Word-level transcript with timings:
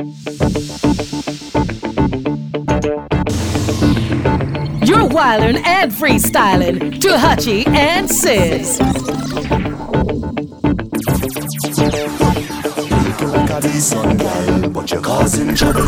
You're 0.00 0.06
wildin' 5.10 5.60
and 5.66 5.92
freestyling 5.92 6.98
to 7.02 7.08
Hutchie 7.08 7.66
and 7.66 8.08
Sis. 8.08 8.78
but 14.72 14.90
you're 14.90 15.02
causing 15.02 15.54
trouble. 15.54 15.86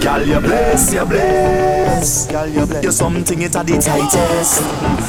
Girl, 0.00 0.26
you 0.26 0.40
bless, 0.40 0.92
you 0.92 1.06
bless. 1.06 2.30
Girl, 2.30 2.46
you 2.48 2.66
bless. 2.66 2.82
You're 2.82 2.92
something 2.92 3.40
it 3.40 3.56
at 3.56 3.66
the 3.66 3.78
tightest. 3.78 4.60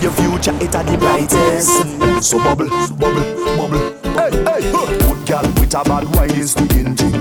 Your 0.01 0.13
future 0.13 0.55
it 0.63 0.73
at 0.73 0.85
the 0.85 0.97
brightest. 0.97 2.23
So 2.23 2.37
bubble, 2.37 2.69
bubble, 2.69 3.35
bubble. 3.57 4.05
Hey, 4.15 4.31
hey, 4.31 4.71
huh. 4.71 4.85
good 4.97 5.27
girl 5.27 5.53
with 5.59 5.75
a 5.75 5.83
bad 5.83 6.15
wine 6.15 6.31
is 6.31 6.53
the 6.53 6.63
engine. 6.79 7.14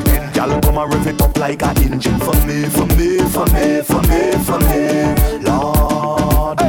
Girl, 0.47 0.61
come 0.61 0.77
and 0.77 0.93
rev 0.93 1.07
it 1.07 1.23
up 1.23 1.39
like 1.39 1.63
a 1.63 1.71
engine 1.81 2.19
for 2.19 2.35
me, 2.47 2.65
for 2.69 2.85
me, 2.97 3.17
for 3.31 3.47
me, 3.47 3.81
for 3.81 4.03
me, 4.03 4.33
for 4.45 4.59
me. 4.59 5.41
Lord, 5.41 6.61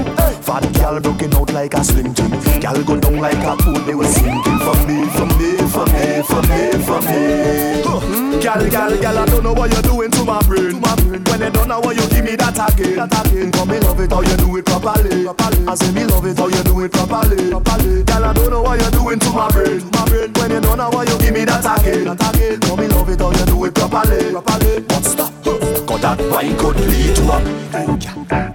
fat 0.46 0.72
girl 0.76 1.02
broken 1.02 1.36
out 1.36 1.52
like 1.52 1.74
a 1.74 1.84
slim 1.84 2.14
thing. 2.14 2.62
Girl 2.62 2.84
go 2.86 2.98
down 2.98 3.18
like 3.18 3.36
a 3.36 3.58
pool, 3.58 3.74
they 3.82 3.96
were 3.96 4.06
sinking 4.06 4.60
for 4.60 4.78
me, 4.88 5.06
for 5.10 5.26
me, 5.26 5.58
for 5.68 5.86
me, 5.88 6.22
for 6.24 6.42
me, 6.42 6.84
for 6.86 8.22
me. 8.22 8.25
Gal, 8.46 8.70
gal, 8.70 8.96
gal, 9.02 9.18
I 9.18 9.26
don't 9.26 9.42
know 9.42 9.54
what 9.54 9.74
you're 9.74 9.82
doing 9.82 10.12
to 10.12 10.24
my 10.24 10.40
brain. 10.44 10.70
To 10.70 10.80
my 10.80 10.94
brain. 11.02 11.24
When 11.26 11.42
you 11.42 11.50
don't 11.50 11.68
know 11.68 11.80
what 11.80 11.96
you 11.98 12.08
give 12.10 12.24
me 12.24 12.36
that 12.36 12.54
again. 12.54 12.94
That 12.94 13.26
again. 13.26 13.52
Come 13.52 13.70
me 13.70 13.80
love 13.80 14.00
it 14.00 14.12
how 14.12 14.22
you 14.22 14.38
do 14.38 14.56
it 14.58 14.66
properly. 14.66 15.24
properly. 15.26 15.66
I 15.66 15.74
say 15.74 15.92
me 15.92 16.06
love 16.06 16.28
it 16.28 16.38
how 16.38 16.46
you 16.46 16.62
do 16.62 16.80
it 16.86 16.92
properly. 16.94 17.50
properly. 17.50 18.04
Gal, 18.04 18.24
I 18.24 18.34
don't 18.34 18.52
know 18.52 18.62
what 18.62 18.80
you're 18.80 18.92
doing 18.92 19.18
to 19.18 19.30
my 19.34 19.50
brain. 19.50 19.80
To 19.82 19.90
my 19.98 20.06
brain. 20.06 20.30
When 20.38 20.52
you 20.52 20.62
don't 20.62 20.78
know 20.78 20.90
what 20.94 21.10
you 21.10 21.18
give 21.18 21.34
me 21.34 21.44
that 21.46 21.66
again. 21.66 22.06
That 22.06 22.22
again. 22.22 22.60
Come 22.62 22.80
me 22.82 22.88
love 22.88 23.10
it 23.10 23.20
how 23.20 23.32
you 23.34 23.46
do 23.50 23.66
it 23.66 23.74
properly. 23.74 24.30
properly. 24.30 24.86
Stop. 25.02 25.34
Cause 25.90 26.02
that 26.06 26.22
wine 26.30 26.56
could 26.62 26.78
lead 26.86 27.16
to 27.18 27.24
a 27.26 27.38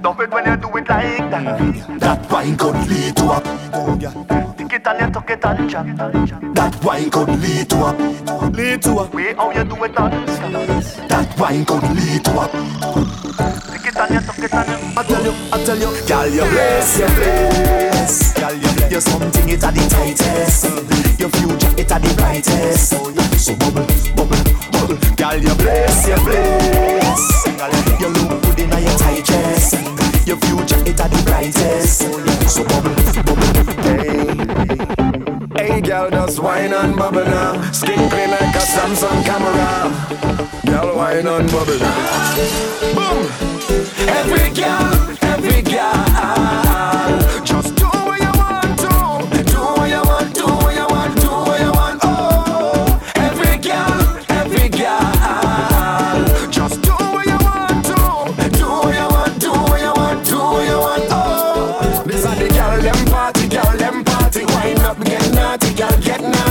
Love 0.06 0.20
it 0.20 0.30
when 0.30 0.47
you 0.47 0.56
do 0.56 0.69
it 0.78 0.88
like 0.88 1.30
that 1.34 1.98
That 1.98 2.30
wine 2.30 2.56
could 2.56 2.78
lead 2.86 3.16
to 3.19 3.25
a 3.27 4.54
Tick 4.54 4.72
it 4.72 4.86
and 4.86 5.00
you 5.00 5.10
tuck 5.10 5.30
it 5.30 5.44
and 5.44 5.70
chat 5.70 6.50
That 6.70 6.84
wine 6.84 7.10
could 7.10 7.28
lead 7.40 7.68
to 7.70 7.76
a 7.82 8.50
Lead 8.54 8.82
to 8.82 8.90
a 8.90 9.06
Way 9.10 9.34
how 9.34 9.50
you 9.50 9.64
do 9.64 9.74
it 9.82 9.92
dance 9.92 10.94
That 11.10 11.34
wine 11.36 11.64
could 11.64 11.82
lead 11.82 12.24
to 12.24 12.30
a 12.30 12.46
Tick 12.46 13.90
it 13.90 13.96
and 13.98 14.14
you 14.14 14.20
tuck 14.20 14.38
it 14.38 14.54
and 14.54 14.98
I 14.98 15.02
tell 15.02 15.24
you, 15.24 15.34
I 15.50 15.64
tell 15.64 15.76
you. 15.76 15.91
Girl, 16.06 16.28
you 16.28 16.42
bless, 16.42 16.98
you 17.00 17.06
bless. 17.06 18.34
Girl, 18.34 18.54
you 18.54 18.60
bless. 18.60 18.91
You're 18.92 19.00
something 19.00 19.48
it 19.48 19.64
at 19.64 19.74
the 19.74 19.88
tightest. 19.91 21.18
Your 21.18 21.30
future 21.30 21.74
it 21.76 21.91
at 21.91 22.02
the 22.02 22.14
brightest. 22.14 22.91
So 22.91 23.56
bubble, 23.56 23.86
bubble, 24.14 24.38
bubble. 24.70 25.16
Girl, 25.16 25.38
you 25.42 25.54
bless, 25.56 26.06
you 26.06 26.14
bless. 26.22 27.41
You 28.00 28.08
look 28.08 28.42
good 28.42 28.60
in 28.60 28.70
your 28.70 28.96
tight 28.96 29.24
dress 29.24 29.74
Your 30.24 30.36
future 30.36 30.78
it 30.88 31.00
at 31.00 31.10
the 31.10 31.22
brightest. 31.26 31.98
So 32.48 32.62
bubble, 32.62 32.94
bubble, 33.26 33.82
hey 33.82 35.30
Hey 35.70 35.80
girl, 35.80 36.10
just 36.10 36.40
wine 36.40 36.72
and 36.72 36.96
bubble 36.96 37.24
now. 37.24 37.70
Skin 37.70 38.10
clean 38.10 38.30
like 38.30 38.56
a 38.56 38.64
Samsung 38.74 39.24
camera. 39.24 39.88
Girl, 40.66 40.96
wine 40.96 41.28
and 41.28 41.50
bubble 41.52 41.78
now. 41.78 42.34
Boom! 42.96 43.26
Every 44.08 44.50
girl, 44.50 45.16
every 45.22 45.62
girl 45.62 46.09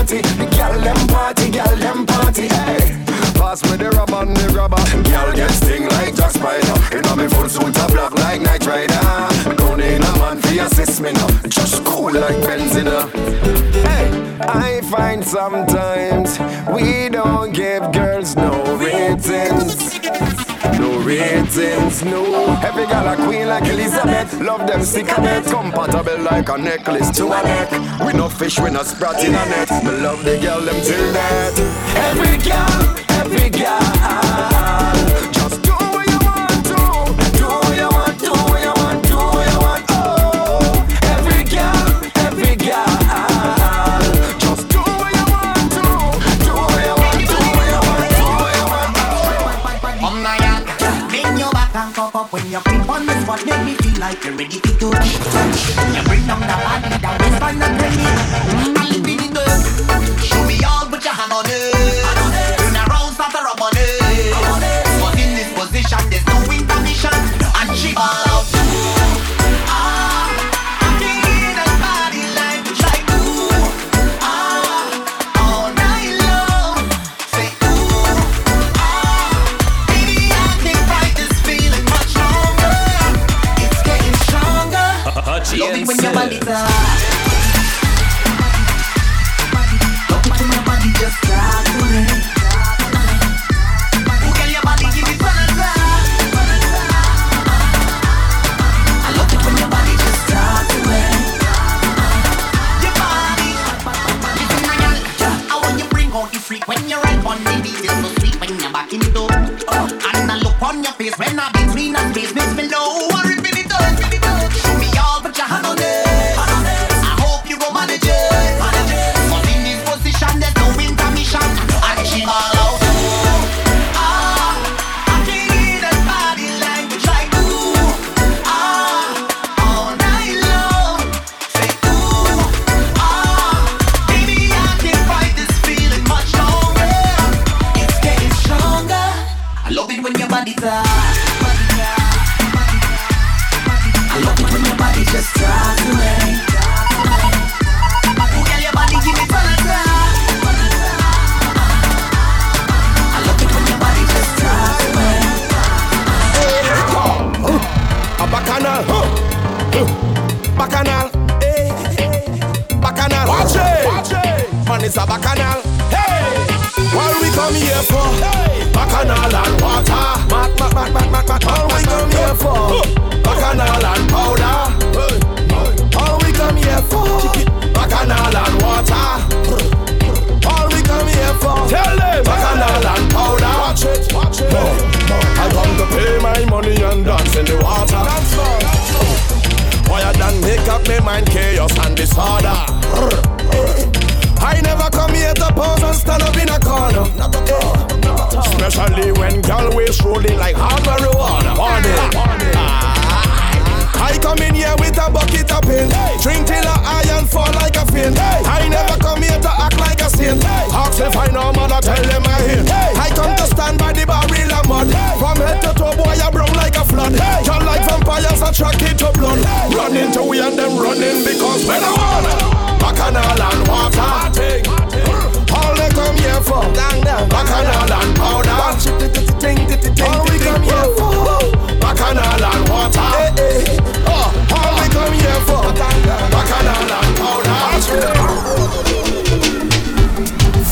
naughty 0.10 0.22
The 0.38 0.46
girl 0.56 0.80
them 0.82 1.08
party, 1.08 1.52
girl 1.52 1.76
them 1.78 2.06
party 2.06 2.48
Hey, 2.48 3.04
pass 3.36 3.64
me 3.70 3.78
the 3.78 3.90
rubber 3.92 4.16
and 4.16 4.36
the 4.36 4.50
rubber. 4.54 4.78
Girl 5.10 5.34
get 5.34 5.52
sting 5.52 5.88
like 5.88 6.16
Jack 6.16 6.32
Spider. 6.32 7.02
Know 7.02 7.16
me 7.16 7.28
full 7.28 7.50
suit 7.50 7.78
a 7.78 7.88
black 7.88 8.14
like 8.20 8.42
Knight 8.42 8.66
Rider. 8.66 9.56
Don't 9.56 9.78
need 9.78 10.02
a 10.02 10.12
man 10.20 10.38
for 10.42 10.62
assist 10.62 11.02
me 11.02 11.14
now. 11.14 11.28
Just 11.48 11.84
cool 11.86 12.14
like 12.14 12.38
Benzina. 12.38 13.10
Hey, 13.86 14.38
I 14.42 14.82
find 14.82 15.24
sometimes 15.24 16.40
We 16.70 17.10
don't 17.10 17.54
give 17.54 17.92
girls 17.92 18.36
no 18.36 18.78
ratings 18.78 20.49
no 20.78 21.00
ratings, 21.00 22.04
no. 22.04 22.24
Every 22.62 22.86
girl 22.86 23.08
a 23.08 23.16
queen 23.16 23.48
like 23.48 23.66
Elizabeth. 23.66 24.40
Love 24.42 24.68
them 24.68 24.84
sick 24.84 25.18
of 25.18 25.24
it. 25.26 25.46
Compatible 25.46 26.20
like 26.24 26.50
a 26.50 26.58
necklace 26.58 27.10
to 27.18 27.26
a 27.28 27.42
neck. 27.44 27.72
We 28.06 28.14
no 28.14 28.30
fish, 28.30 28.60
we 28.60 28.70
no 28.70 28.84
sprat 28.84 29.24
in 29.24 29.34
a 29.34 29.46
net. 29.46 29.70
Me 29.84 29.92
love 30.02 30.24
the 30.24 30.38
girl 30.38 30.62
them 30.62 30.82
till 30.82 31.14
that. 31.14 31.54
Every 31.96 32.38
girl, 32.38 32.96
every 33.22 33.50
girl. 33.50 34.49
You 52.52 52.60
creep 52.62 52.90
on 52.90 53.06
the 53.06 53.22
spot. 53.22 53.46
Make 53.46 53.64
me 53.64 53.74
feel 53.76 54.00
like 54.00 54.24
you're 54.24 54.34
ready 54.34 54.60
to 54.60 54.72
go. 54.80 54.90
You 54.90 56.04
bring 56.04 56.26
down 56.26 56.42
the 56.42 56.48
body, 56.48 56.90
down 57.02 57.18
the 57.18 57.36
spine 57.36 57.62
and 57.62 57.78
bring 57.78 58.00
it. 58.00 58.18
I'll 58.78 59.02
be 59.02 59.16
the 59.16 59.28
girl. 59.34 60.18
Show 60.18 60.44
me 60.46 60.60
all, 60.66 60.86
put 60.88 61.04
your 61.04 61.14
hand 61.14 61.32
on 61.32 61.46
it. 61.48 61.79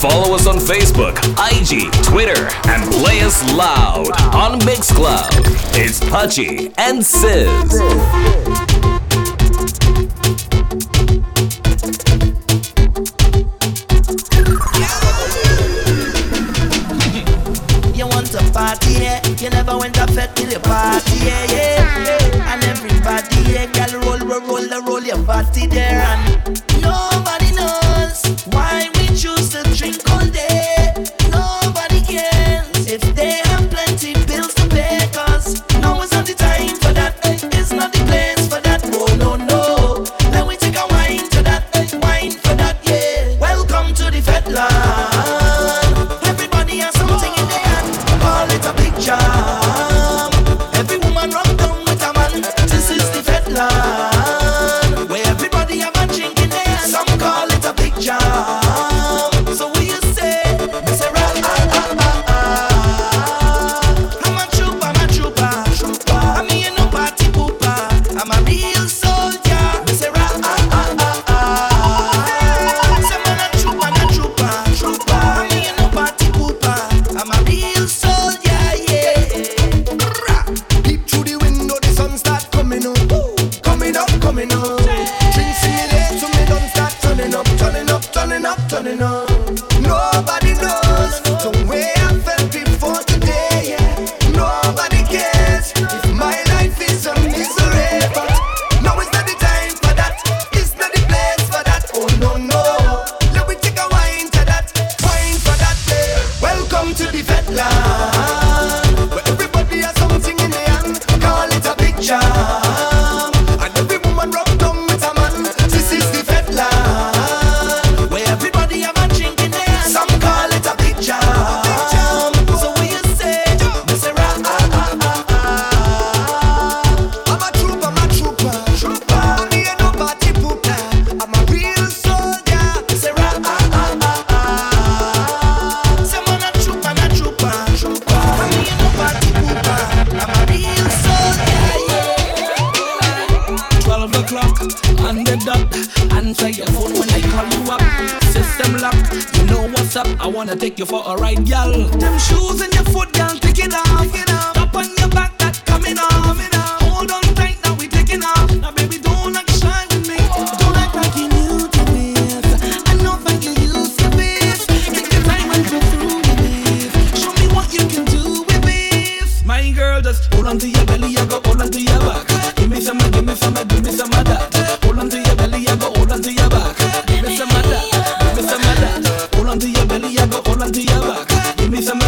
Follow 0.10 0.36
us 0.36 0.48
on 0.48 0.56
Facebook, 0.56 1.18
IG, 1.52 1.92
Twitter, 2.06 2.48
and 2.70 2.90
play 2.94 3.20
us 3.20 3.44
loud 3.52 4.10
on 4.34 4.58
Mixcloud. 4.62 5.28
It's 5.76 6.00
Pudgy 6.00 6.72
and 6.78 7.06
Sizz. 7.06 7.82
party, 18.54 18.94
yeah. 18.94 19.22
You 19.38 19.50
never 19.50 19.78
went 19.78 19.94
to 19.96 20.08
fed 20.08 20.36
till 20.36 20.50
your 20.50 20.60
party, 20.62 21.18
yeah, 21.18 21.46
yeah, 21.52 22.08
yeah. 22.08 22.54
And 22.54 22.64
everybody, 22.64 23.52
yeah, 23.52 23.68
girl, 23.76 24.02
roll, 24.02 24.20
roll, 24.20 24.42
roll, 24.42 24.82
roll 24.84 25.04
your 25.04 25.22
party 25.24 25.68
there. 25.68 26.02
And 26.02 26.27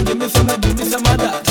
give 0.09 0.17
me 0.17 0.27
for 0.27 0.43
my, 0.43 0.57
give 0.57 0.75
me 0.75 0.85
some 0.85 1.05
of 1.05 1.17
that. 1.19 1.48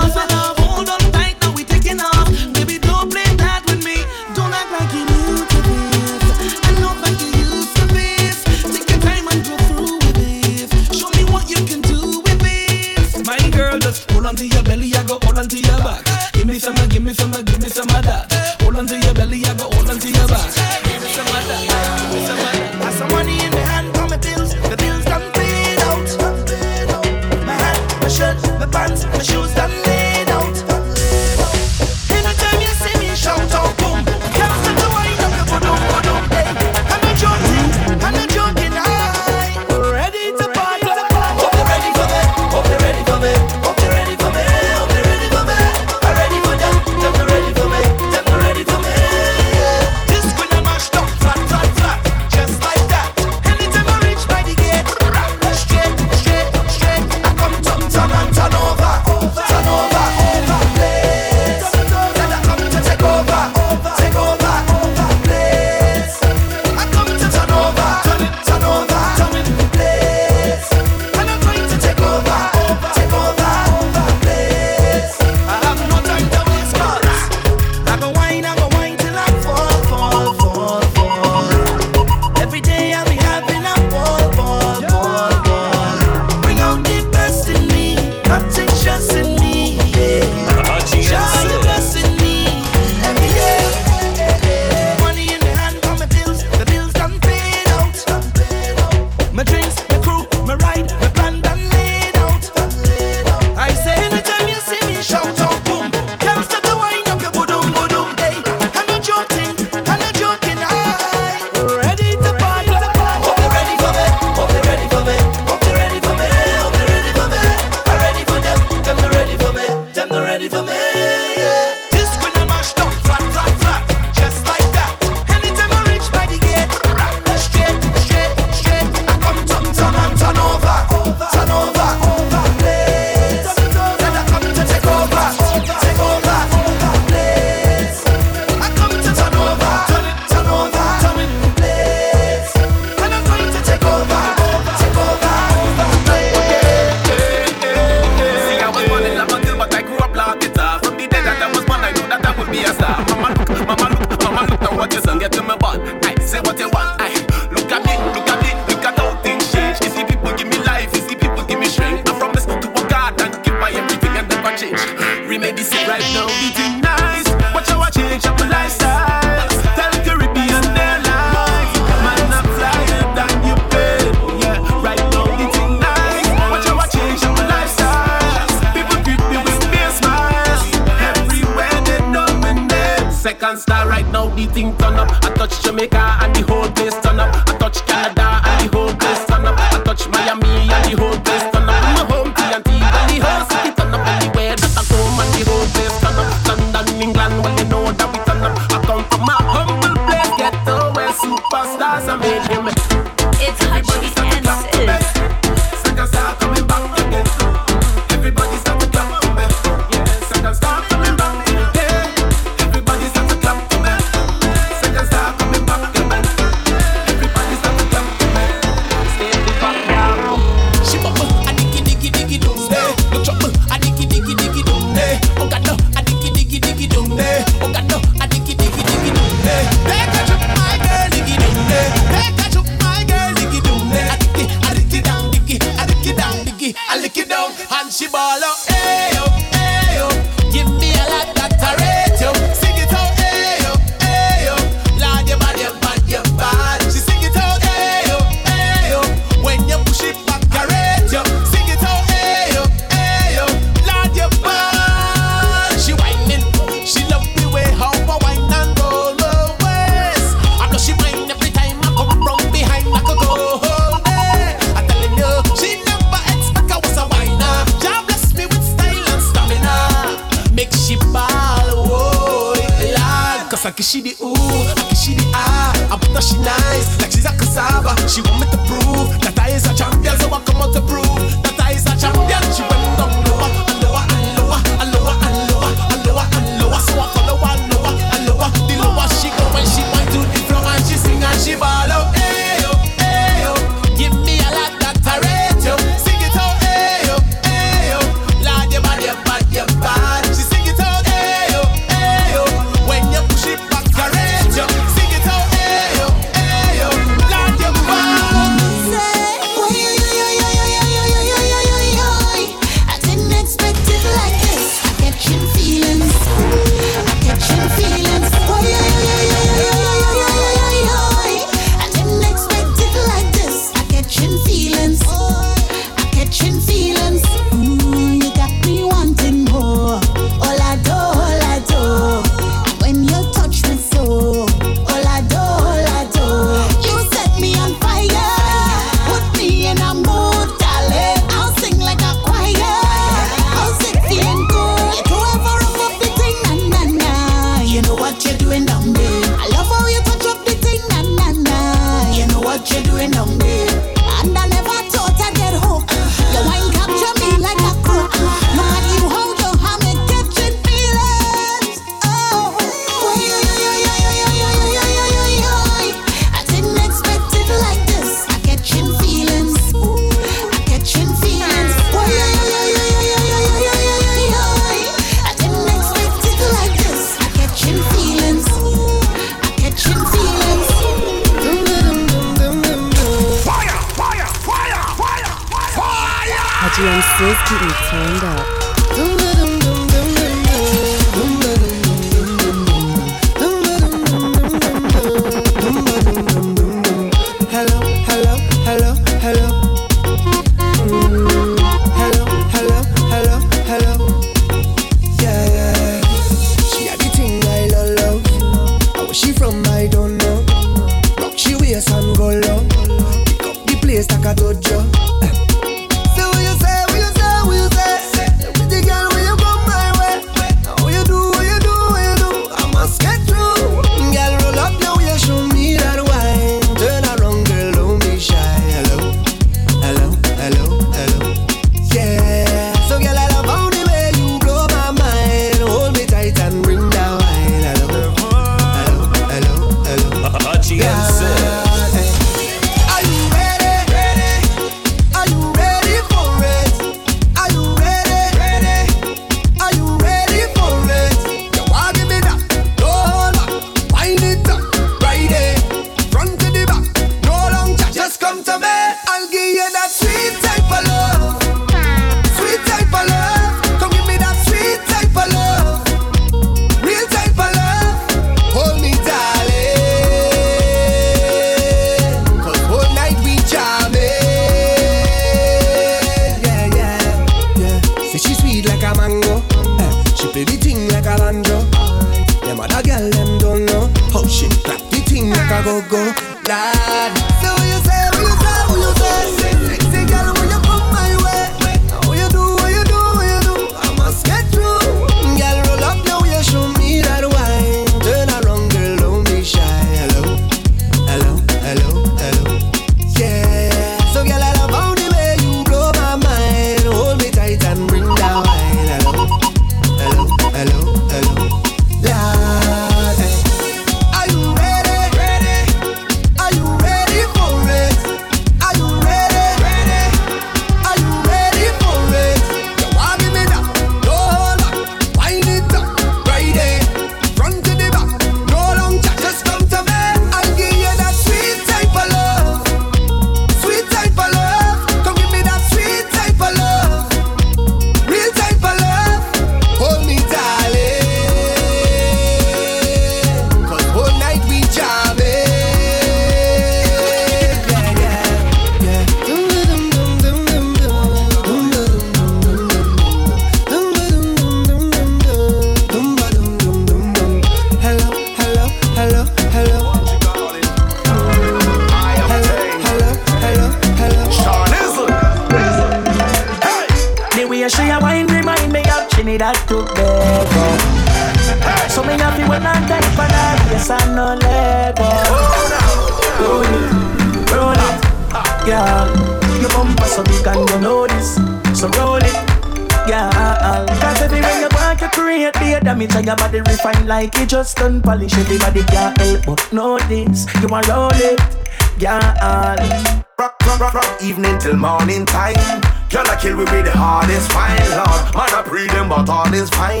Morning 594.88 595.26
time. 595.26 595.80
Girl, 596.08 596.24
I 596.24 596.36
kill 596.40 596.56
we 596.56 596.64
with 596.64 596.88
the 596.88 596.96
hardest 596.96 597.52
fine, 597.52 597.76
Lord. 597.92 598.32
Man, 598.32 598.48
I 598.56 598.64
breathe 598.64 598.88
them, 598.96 599.12
but 599.12 599.28
all 599.28 599.52
is 599.52 599.68
fine. 599.68 600.00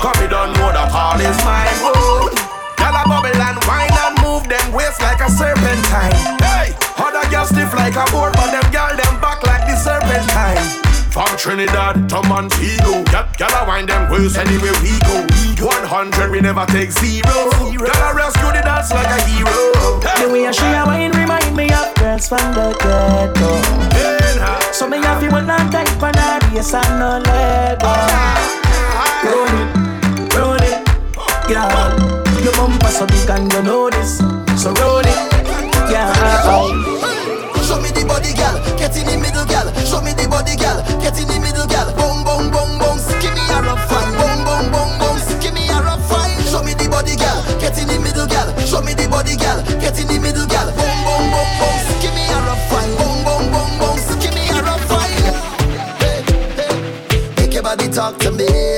Cause 0.00 0.16
me 0.16 0.26
don't 0.32 0.56
know 0.56 0.72
that 0.72 0.88
all 0.88 1.20
is 1.20 1.36
mine. 1.44 1.68
Whoa. 1.84 2.32
Girl, 2.80 2.96
I 2.96 3.04
bubble 3.04 3.28
and 3.28 3.60
wine 3.68 3.92
and 3.92 4.16
move 4.24 4.48
them 4.48 4.72
waist 4.72 5.04
like 5.04 5.20
a 5.20 5.28
serpentine. 5.28 6.16
Hey, 6.40 6.72
other 6.96 7.28
girls 7.28 7.52
stiff 7.52 7.76
like 7.76 7.92
a 7.92 8.08
board, 8.08 8.32
but 8.32 8.48
them 8.48 8.64
girl 8.72 8.96
them 8.96 9.14
back 9.20 9.44
like 9.44 9.68
the 9.68 9.76
serpentine. 9.76 10.64
From 11.12 11.28
Trinidad 11.36 12.08
to 12.08 12.24
Montego, 12.24 13.04
girl, 13.12 13.28
girl, 13.36 13.52
I 13.52 13.62
wind 13.68 13.92
them 13.92 14.08
waist 14.08 14.40
anywhere 14.40 14.72
we 14.80 14.96
go. 15.04 15.28
100, 15.60 16.32
we 16.32 16.40
never 16.40 16.64
take 16.72 16.88
zero. 16.88 17.52
Girl, 17.76 18.00
I 18.00 18.16
rescue 18.16 18.48
the 18.48 18.64
dance 18.64 18.88
like 18.96 19.12
a 19.12 19.20
hero. 19.28 20.00
The 20.00 20.32
way 20.32 20.48
she 20.56 20.64
a 20.72 20.88
wine 20.88 21.12
remind 21.12 21.52
me 21.52 21.68
of 21.68 21.92
girls 22.00 22.32
from 22.32 22.56
the 22.56 22.72
ghetto. 22.80 23.91
So 24.72 24.88
me 24.88 24.98
happy 24.98 25.28
when 25.28 25.48
I 25.48 25.58
take 25.70 25.88
for 26.00 26.10
that, 26.10 26.42
yes 26.52 26.74
I 26.74 26.82
no 26.98 27.22
Lego. 27.22 27.92
Roll 29.22 29.54
it, 29.54 29.70
roll 30.34 30.58
it, 30.58 30.82
girl. 31.46 31.94
Your 32.42 32.52
bumper 32.58 32.90
so 32.90 33.06
big 33.06 33.30
and 33.30 33.52
you 33.52 33.62
know 33.62 33.90
this, 33.90 34.18
so 34.58 34.74
roll 34.82 34.98
it, 34.98 35.18
girl. 35.86 36.10
Show 37.62 37.78
me 37.78 37.94
the 37.94 38.02
body, 38.02 38.34
girl. 38.34 38.58
Get 38.76 38.96
in 38.98 39.06
the 39.06 39.16
middle, 39.22 39.46
girl. 39.46 39.70
Show 39.86 40.02
me 40.02 40.10
the 40.12 40.26
body, 40.26 40.58
girl. 40.58 40.82
Get 40.98 41.14
in 41.22 41.30
the 41.30 41.38
middle, 41.38 41.64
girl. 41.70 41.88
Boom, 41.94 42.26
boom, 42.26 42.50
boom, 42.50 42.70
boom. 42.82 42.98
Give 43.22 43.30
me 43.32 43.44
a 43.46 43.62
rough 43.62 43.86
fine. 43.86 44.10
Boom, 44.18 44.42
boom, 44.42 44.66
boom, 44.74 44.90
boom. 44.98 45.16
Give 45.38 45.54
me 45.54 45.70
a 45.70 45.78
rough 45.80 46.02
fine. 46.10 46.34
Show 46.50 46.66
me 46.66 46.74
the 46.74 46.90
body, 46.90 47.14
girl. 47.14 47.38
Get 47.62 47.78
in 47.78 47.86
the 47.86 47.96
middle, 48.02 48.26
girl. 48.26 48.50
Show 48.66 48.82
me 48.82 48.92
the 48.98 49.06
body, 49.06 49.38
girl. 49.38 49.62
Get 49.78 49.94
in 50.02 50.10
the 50.10 50.18
middle, 50.18 50.41
talk 58.02 58.18
to 58.18 58.32
me. 58.32 58.71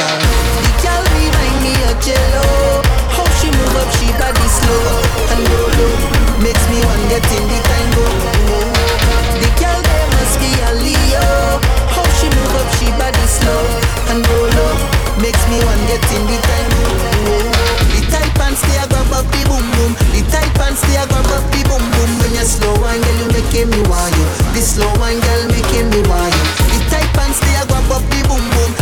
The 0.00 0.72
girl 0.80 1.04
remind 1.12 1.60
me 1.60 1.76
of 1.84 2.00
Jello. 2.00 2.80
How 3.12 3.28
she 3.36 3.52
move 3.52 3.76
up, 3.76 3.84
she 4.00 4.08
body 4.16 4.48
slow 4.48 4.96
and 5.28 5.44
low 5.44 5.68
low. 5.76 5.92
Makes 6.40 6.64
me. 6.72 6.80
The 6.80 7.20
girl 9.60 9.80
there 9.84 10.08
must 10.16 10.40
be. 10.40 10.48
How 11.92 12.08
she 12.16 12.32
move 12.32 12.56
up, 12.56 12.68
she 12.80 12.88
body 12.96 13.26
slow 13.28 13.60
and 14.08 14.24
low 14.24 14.48
low. 14.56 14.72
Makes 15.20 15.44
me 15.52 15.60
want 15.68 15.84
get 15.84 16.00
in 16.16 16.24
the 16.24 16.40
tango. 16.48 16.80
The 17.92 18.00
tight 18.08 18.32
pants 18.40 18.64
they 18.64 18.80
grab 18.88 19.12
up 19.12 19.28
the 19.28 19.44
boom 19.52 19.68
boom. 19.76 19.92
The 20.16 20.24
tight 20.32 20.48
pants 20.56 20.80
they 20.88 20.96
grab 20.96 21.28
up 21.28 21.44
the 21.52 21.60
boom 21.68 21.84
boom. 21.92 22.10
When 22.24 22.32
you 22.40 22.48
slow 22.48 22.72
wine, 22.80 23.04
girl, 23.04 23.20
you 23.20 23.28
making 23.36 23.68
me. 23.68 23.84
This 24.56 24.80
slow 24.80 24.88
wine, 24.96 25.20
girl, 25.20 25.44
making 25.52 25.92
me. 25.92 26.00
The 26.08 26.78
tight 26.88 27.12
pants 27.12 27.36
they 27.44 27.52
grab 27.68 27.92
up 27.92 28.00
the 28.08 28.24
boom 28.24 28.40
boom. 28.56 28.79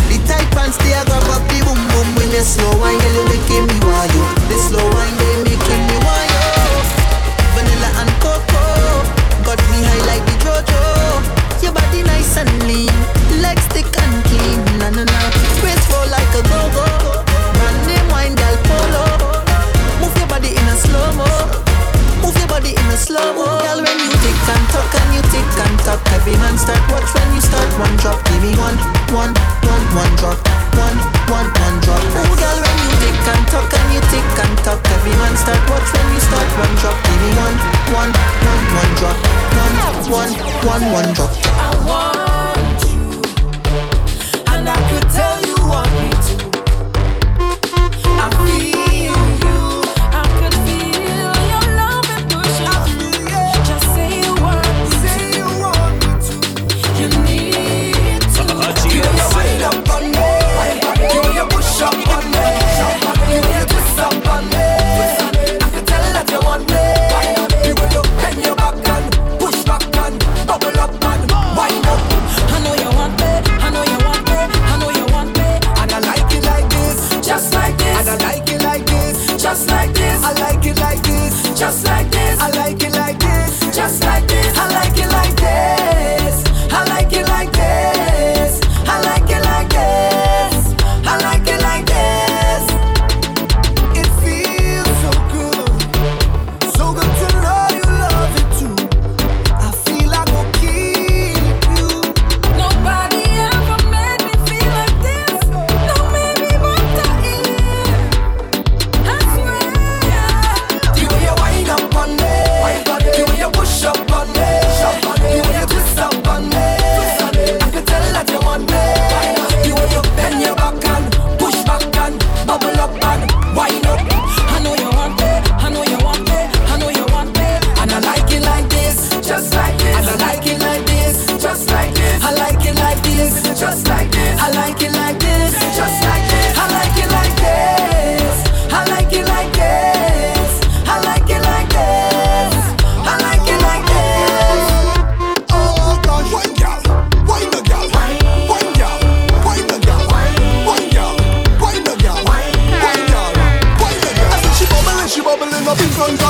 And 0.68 0.74
stay, 0.74 0.92
I 0.92 1.02
grab 1.09 1.24
up 1.33 1.40
the 1.48 1.64
boom 1.64 1.81
boom 1.81 2.09
When 2.12 2.28
you 2.28 2.44
slow 2.44 2.68
wine, 2.76 3.00
girl, 3.00 3.14
you 3.16 3.24
making 3.33 3.64
me 3.72 3.78
want 3.88 4.12
you 4.12 4.20
The 4.52 4.57
slow 4.68 4.85
wine, 4.92 5.16
they 5.16 5.57
making 5.57 5.83
me 5.88 5.96
want 6.04 6.28
you 6.28 6.44
Vanilla 7.57 7.88
and 8.04 8.12
cocoa 8.20 9.00
Got 9.48 9.61
me 9.72 9.81
high 9.81 10.04
like 10.04 10.24
the 10.28 10.37
Jojo. 10.44 11.64
Your 11.64 11.72
body 11.72 12.02
nice 12.02 12.37
and 12.37 12.52
lean 12.68 12.92
Legs 13.40 13.64
thick 13.72 13.88
and 13.88 14.16
clean. 14.28 14.61
Na 14.76 14.92
na 14.92 15.09
na 15.09 15.20
Graceful 15.64 16.04
like 16.12 16.37
a 16.37 16.42
go-go. 16.44 16.88
body 22.59 22.75
in 22.75 22.90
a 22.90 22.99
slow 22.99 23.35
mo. 23.38 23.47
Girl, 23.62 23.79
when 23.79 23.99
you 24.03 24.11
tick 24.18 24.38
and 24.51 24.66
talk, 24.75 24.90
and 24.90 25.14
you 25.14 25.23
tick 25.31 25.47
and 25.62 25.79
tuck, 25.87 26.03
every 26.18 26.35
man 26.42 26.59
start 26.59 26.83
watch 26.90 27.07
when 27.14 27.29
you 27.35 27.40
start 27.40 27.71
one 27.79 27.94
drop. 28.03 28.18
Give 28.27 28.42
me 28.42 28.51
one, 28.59 28.79
one, 29.14 29.33
one, 29.62 29.85
one 29.94 30.14
drop, 30.18 30.38
one, 30.75 30.99
one, 31.31 31.49
one 31.55 31.77
drop. 31.87 32.03
Oh, 32.03 32.35
girl, 32.35 32.59
when 32.59 32.77
you 32.83 32.92
tick 32.99 33.18
and 33.31 33.44
talk, 33.47 33.71
and 33.71 33.88
you 33.94 34.03
tick 34.11 34.27
and 34.42 34.55
tuck, 34.66 34.83
every 34.90 35.14
man 35.23 35.35
start 35.38 35.62
watch 35.71 35.87
when 35.94 36.07
you 36.11 36.21
start 36.27 36.49
one 36.59 36.75
drop. 36.83 36.99
Give 37.07 37.21
me 37.23 37.31
one, 37.38 37.57
one, 37.94 38.11
one, 38.42 38.62
one 38.75 38.92
drop, 38.99 39.18
one, 39.55 39.75
one, 40.11 40.33
one, 40.66 40.85
one 40.99 41.09
drop. 41.14 41.31
I 41.55 41.71
want. 41.87 42.38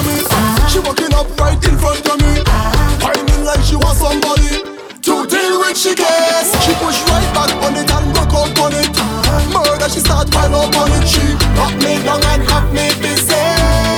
me. 0.09 0.17
She 0.71 0.79
walking 0.81 1.13
up 1.15 1.29
right 1.39 1.61
in 1.65 1.77
front 1.77 2.07
of 2.09 2.17
me. 2.21 2.43
Timing 3.01 3.45
like 3.45 3.63
she 3.63 3.77
was 3.77 3.97
somebody 3.99 4.65
to 5.05 5.15
deal 5.29 5.55
with. 5.61 5.77
She 5.77 5.95
gets. 5.95 6.57
She 6.65 6.73
push 6.81 6.99
right 7.09 7.29
back 7.37 7.53
on 7.65 7.77
it 7.77 7.91
and 7.91 8.07
broke 8.15 8.35
out 8.35 8.59
on 8.65 8.73
it. 8.73 8.93
Murder. 9.53 9.89
She 9.89 10.01
start 10.01 10.31
pile 10.31 10.55
up 10.55 10.77
on 10.77 10.93
it. 10.93 11.07
She 11.07 11.25
got 11.57 11.75
me 11.83 12.03
down 12.05 12.25
and 12.25 12.43
have 12.49 12.73
me 12.73 12.89
busy. 13.01 13.98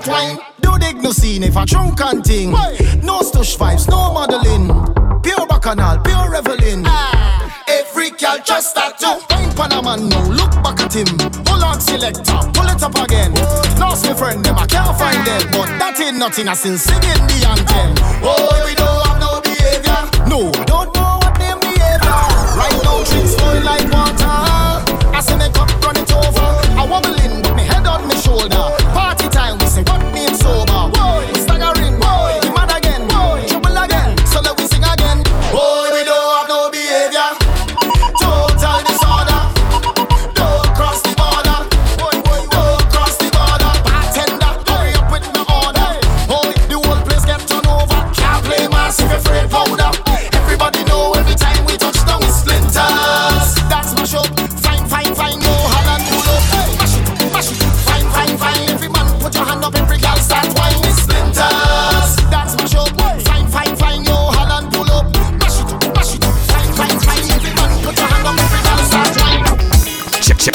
that 0.00 0.08
wine. 0.08 0.38
Do 0.60 0.78
dig 0.78 1.02
no 1.02 1.12
scene 1.12 1.42
if 1.42 1.56
I 1.56 1.64
drunk 1.64 2.00
and 2.00 2.24
ting. 2.24 2.50
No 2.50 3.20
stush 3.20 3.56
vibes, 3.56 3.88
no 3.88 4.12
modeling. 4.12 4.68
Pure 5.22 5.46
bacchanal, 5.46 5.98
pure 6.02 6.30
reveling. 6.30 6.84
Ah. 6.86 7.46
Every 7.68 8.10
girl 8.10 8.38
just 8.44 8.74
that. 8.74 8.98
to 8.98 9.20
Ain't 9.36 9.54
Panama 9.56 9.96
now, 9.96 10.28
look 10.28 10.52
back 10.62 10.80
at 10.80 10.94
him. 10.94 11.06
Pull 11.44 11.62
out 11.64 11.82
selector, 11.82 12.40
pull 12.52 12.68
it 12.68 12.82
up 12.82 12.94
again. 12.96 13.34
Lost 13.78 14.06
my 14.06 14.14
friend, 14.14 14.44
them 14.44 14.56
I 14.56 14.66
can't 14.66 14.96
find 14.98 15.26
them. 15.26 15.42
But 15.52 15.68
that 15.78 16.00
ain't 16.00 16.18
nothing, 16.18 16.48
I 16.48 16.54
still 16.54 16.78
singing 16.78 17.24
the 17.28 17.38
anthem. 17.46 17.94
Oh, 18.22 18.62
we 18.66 18.74
don't 18.74 19.06
have 19.06 19.20
no 19.20 19.40
behavior. 19.40 20.00
No, 20.28 20.50
I 20.50 20.64
don't 20.64 20.90
know 20.94 21.18
what 21.22 21.34
them 21.38 21.60
behavior. 21.60 22.20
Right 22.58 22.78
now, 22.84 23.04
drinks 23.04 23.34
boil 23.36 23.62
like 23.62 23.86
water. 23.92 24.34
I 25.14 25.20
see 25.22 25.36
me 25.36 25.48
cup 25.52 25.70
run 25.84 25.96
it 25.96 26.10
over. 26.10 26.48
I 26.78 26.86
wobble 26.88 27.14
in, 27.22 27.42
but 27.42 27.54
me 27.54 27.62
head 27.64 27.86
on 27.86 28.08
me 28.08 28.16
shoulder. 28.16 28.66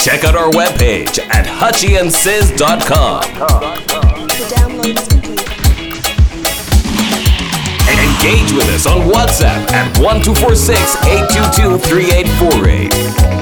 Check 0.05 0.23
out 0.23 0.35
our 0.35 0.51
webpage 0.51 1.17
at 1.17 1.47
hutchieandsiz.com. 1.47 3.23
Engage 7.89 8.51
with 8.53 8.69
us 8.69 8.85
on 8.85 9.09
WhatsApp 9.09 9.71
at 9.71 9.97
1246 9.97 10.95
822 11.07 11.79
3848. 11.79 13.34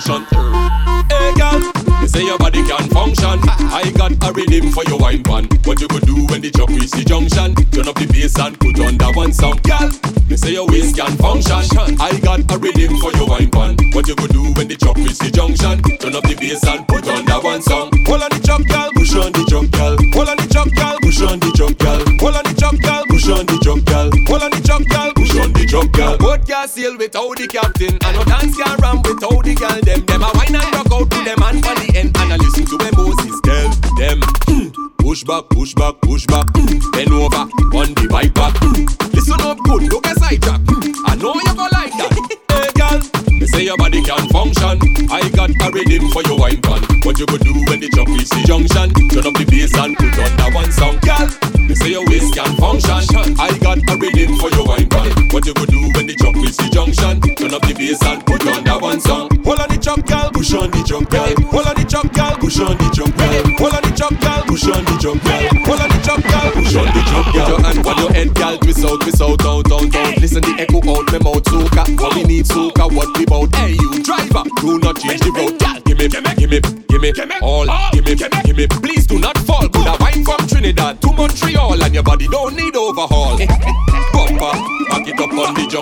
function 0.00 0.39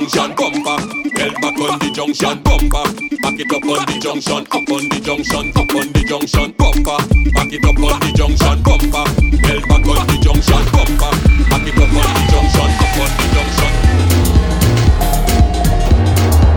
junction 0.08 0.34
bumper. 0.36 0.76
Belt 1.14 1.34
back 1.40 1.58
on 1.58 1.78
the 1.78 1.90
junction 1.92 2.42
bumper. 2.42 2.84
Back 3.20 3.38
it 3.38 3.52
up 3.52 3.64
on 3.64 3.84
the 3.86 3.98
junction, 4.00 4.46
up 4.46 4.68
on 4.68 4.88
the 4.88 5.00
junction, 5.00 5.52
up 5.56 5.74
on 5.74 5.92
the 5.92 6.04
junction 6.08 6.52
bumper. 6.56 6.98
Back 7.32 7.52
it 7.52 7.64
up 7.64 7.78
on 7.78 8.00
the 8.00 8.12
junction 8.16 8.62
bumper. 8.62 9.04
Belt 9.42 9.64
back 9.68 9.86
on 9.86 10.06
the 10.06 10.16
junction 10.22 10.64
bumper. 10.72 11.12
Back 11.50 11.66
it 11.66 11.76
up 11.76 11.92
on 11.92 12.08
the 12.16 12.24
junction, 12.32 12.68
up 12.78 12.96
on 12.98 13.10
the 13.18 13.26
junction. 13.34 13.72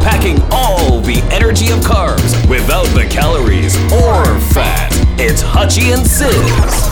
Packing 0.02 0.40
all 0.52 1.02
the 1.02 1.22
energy 1.32 1.72
of 1.72 1.80
carbs 1.80 2.34
without 2.50 2.88
the 2.96 3.06
calories 3.10 3.76
or 3.92 4.24
fat. 4.54 4.92
It's 5.20 5.44
Hutchie 5.44 5.94
and 5.94 6.08
Sis. 6.08 6.91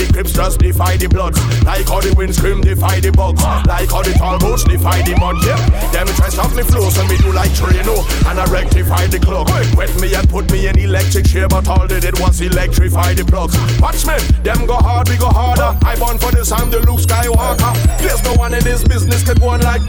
The 0.00 0.12
Crips 0.12 0.32
just 0.32 0.58
defy 0.58 0.96
the 0.96 1.08
bloods. 1.08 1.36
Like 1.64 1.88
how 1.88 2.00
the 2.00 2.14
wind 2.16 2.34
scream 2.34 2.60
defy 2.60 3.00
the 3.00 3.12
bugs. 3.12 3.42
Like 3.68 3.90
how 3.90 4.02
the 4.02 4.16
tall 4.16 4.38
boats 4.38 4.64
defy 4.64 5.02
the 5.04 5.12
mud, 5.20 5.36
yeah. 5.44 5.60
Them 5.92 6.08
try 6.16 6.28
stop 6.32 6.54
me 6.56 6.62
flow, 6.62 6.88
so 6.88 7.04
me 7.04 7.16
do 7.18 7.32
like 7.32 7.52
Trino 7.52 8.00
and 8.24 8.40
I 8.40 8.44
rectify 8.48 9.06
the 9.06 9.20
clock. 9.20 9.48
Wet 9.76 9.92
me 10.00 10.14
and 10.14 10.28
put 10.28 10.50
me 10.50 10.68
in 10.68 10.78
electric 10.78 11.26
chair, 11.26 11.48
but 11.48 11.68
all 11.68 11.86
they 11.86 12.00
did 12.00 12.18
was 12.18 12.40
electrify 12.40 13.12
the 13.14 13.24
plugs. 13.24 13.52
Watch 13.80 14.06
me, 14.08 14.16
them 14.40 14.64
go 14.64 14.80
hard, 14.80 15.08
we 15.08 15.16
go 15.18 15.28
harder. 15.28 15.76
I 15.84 15.96
born 16.00 16.16
for 16.16 16.32
this, 16.32 16.50
I'm 16.50 16.70
the 16.70 16.80
Luke 16.80 17.04
Skywalker. 17.04 17.76
There's 18.00 18.22
no 18.24 18.34
one 18.34 18.54
in 18.54 18.64
this 18.64 18.82
business 18.84 19.22
could 19.22 19.40
go 19.40 19.52
on 19.52 19.60
like 19.60 19.82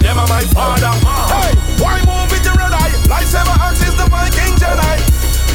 them 0.00 0.18
are 0.18 0.28
my 0.28 0.42
father. 0.56 0.92
Hey, 1.28 1.52
why 1.78 2.00
move 2.08 2.32
with 2.32 2.42
the 2.42 2.54
red 2.56 2.72
eye? 2.72 2.90
Lightsaber 3.12 3.56
axe 3.60 3.84
is 3.84 3.94
the 3.94 4.08
Viking 4.08 4.56
Jedi. 4.56 4.96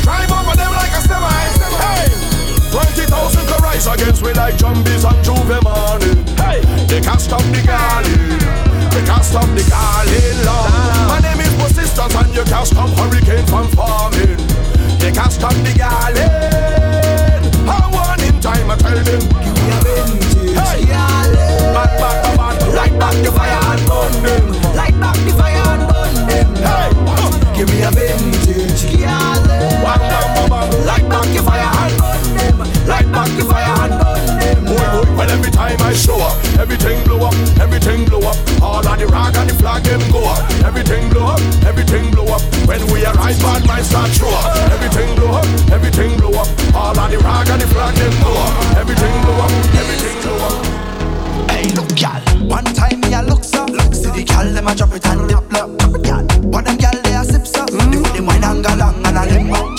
Drive 0.03 0.31
over 0.31 0.55
them 0.55 0.71
like 0.77 0.93
a 0.93 1.01
semi. 1.01 1.41
Hey, 1.81 2.07
20,000 2.71 3.41
could 3.41 3.46
rise 3.77 3.87
against 3.87 4.23
me 4.23 4.33
like 4.33 4.57
zombies 4.57 5.05
on 5.05 5.13
J'ouvert 5.23 5.61
morning. 5.63 6.25
Hey, 6.37 6.61
they 6.87 7.01
can't 7.01 7.21
stop 7.21 7.41
the 7.53 7.61
garden. 7.65 8.39
They 8.91 9.03
can't 9.05 9.23
stop 9.23 9.45
the 9.53 9.63
garden, 9.69 10.37
Lord. 10.45 10.71
Ah. 10.73 11.05
My 11.13 11.19
name 11.21 11.39
is 11.41 11.53
Persistence 11.61 12.15
and 12.15 12.33
you 12.33 12.43
can't 12.45 12.65
stop 12.65 12.89
hurricane 12.97 13.45
from 13.45 13.67
forming. 13.69 14.37
They 14.99 15.11
can't 15.11 15.31
stop 15.31 15.53
the 15.53 15.73
garden. 15.77 16.29
I 17.69 17.89
want 17.93 18.21
in 18.23 18.39
time, 18.41 18.71
I 18.71 18.75
tell 18.77 18.97
them. 18.97 19.21
Give 19.45 19.55
me 19.61 19.69
a 19.69 19.79
vintage. 19.85 20.57
Hey, 20.57 20.85
back, 21.73 21.91
back, 22.01 22.17
back, 22.23 22.37
back. 22.37 22.57
Light 22.73 22.95
back 22.99 23.15
the 23.21 23.31
fire 23.31 23.61
and 23.61 23.83
burn 23.85 24.13
them. 24.25 24.45
Light 24.75 24.97
back 24.99 25.17
the 25.21 25.33
fire 25.37 25.61
and 25.73 25.83
burn 25.85 26.15
them. 26.25 26.49
Hey, 26.65 26.89
give 27.55 27.69
me 27.69 27.81
a 27.83 27.91
bang. 27.91 28.25
Light 30.87 31.09
back 31.09 31.25
the 31.33 31.43
fire 31.43 31.69
and 31.69 31.97
burn 31.97 32.06
them. 32.57 32.69
Light 32.87 33.07
back 33.11 33.29
the 33.37 33.45
fire 33.45 33.73
and 33.85 33.93
burn 34.01 34.25
them. 34.39 34.65
Boy, 34.65 34.75
boy, 34.75 35.05
well 35.17 35.29
every 35.31 35.51
time 35.51 35.79
I 35.81 35.93
show 35.93 36.17
up, 36.17 36.35
everything 36.59 37.03
blow 37.05 37.27
up, 37.27 37.35
everything 37.61 38.05
blow 38.05 38.21
up. 38.27 38.37
All 38.61 38.85
of 38.85 38.97
the 38.99 39.07
rock 39.07 39.35
and 39.37 39.49
the 39.49 39.55
flag 39.55 39.83
them 39.83 40.01
go 40.11 40.25
up. 40.25 40.41
Everything 40.65 41.09
blow 41.09 41.37
up, 41.37 41.41
everything 41.65 42.11
blow 42.11 42.27
up. 42.33 42.41
When 42.67 42.81
we 42.91 43.05
arrive, 43.05 43.39
bad 43.39 43.65
minds 43.67 43.89
start 43.89 44.11
show 44.11 44.29
up. 44.29 44.57
Everything 44.73 45.15
blow 45.15 45.39
up, 45.39 45.47
everything 45.71 46.17
blow 46.17 46.33
up. 46.41 46.49
All 46.75 46.97
of 46.97 47.07
the 47.11 47.17
rock 47.19 47.47
and 47.49 47.61
the 47.61 47.67
flag 47.67 47.95
them 47.95 48.13
go 48.23 48.31
up. 48.33 48.53
Everything 48.77 49.15
blow 49.23 49.37
up, 49.45 49.51
everything 49.77 50.17
blow 50.21 50.37
up. 50.47 50.55
Hey, 51.51 51.69
look, 51.73 51.89
gal. 51.95 52.21
One 52.47 52.65
time 52.77 52.99
me 53.01 53.13
a 53.13 53.21
look 53.21 53.43
so, 53.43 53.65
look 53.65 53.93
see 53.93 54.11
the 54.11 54.23
gal 54.23 54.45
them 54.51 54.67
a 54.67 54.75
drop 54.75 54.93
it 54.93 55.05
and 55.05 55.27
dip 55.27 55.51
look. 55.51 56.03
Gal, 56.03 56.25
one 56.47 56.63
them 56.63 56.77
gal 56.77 56.95
they 57.03 57.15
a 57.15 57.23
sip 57.23 57.45
so, 57.45 57.65
mm. 57.65 57.91
the 57.91 57.97
way 58.01 58.11
them 58.15 58.25
wine 58.25 58.43
and 58.43 58.63
go 58.63 58.73
long 58.75 58.95
and 59.05 59.17
a 59.17 59.25
limbo. 59.25 59.76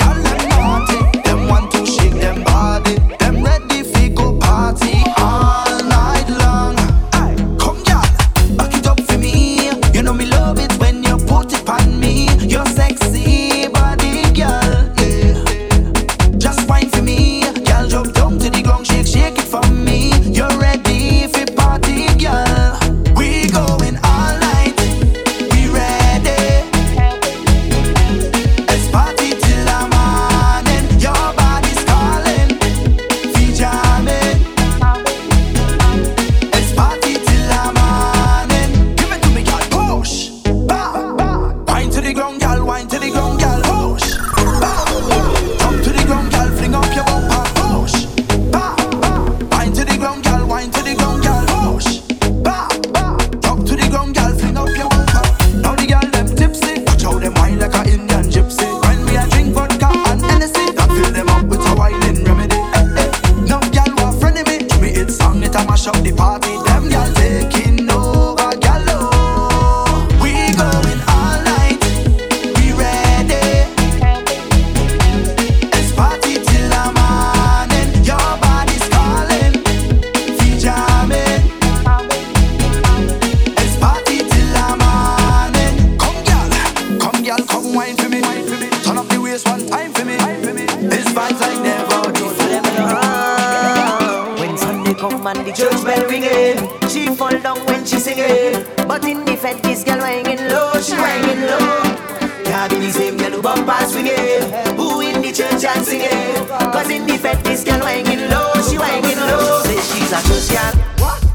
She's 110.09 110.17
a 110.17 110.29
church 110.29 110.49
girl, 110.51 110.75